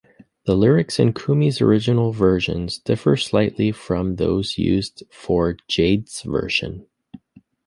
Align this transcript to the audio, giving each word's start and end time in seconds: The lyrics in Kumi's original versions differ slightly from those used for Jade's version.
The 0.47 0.55
lyrics 0.55 0.99
in 0.99 1.13
Kumi's 1.13 1.61
original 1.61 2.11
versions 2.11 2.79
differ 2.79 3.15
slightly 3.15 3.71
from 3.71 4.15
those 4.15 4.57
used 4.57 5.03
for 5.11 5.55
Jade's 5.67 6.23
version. 6.23 6.87